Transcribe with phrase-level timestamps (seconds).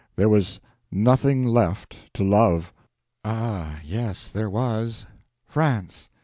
[0.15, 0.59] There was
[0.89, 2.73] nothing left to love."
[3.23, 6.09] "Ah, yes, there was—France!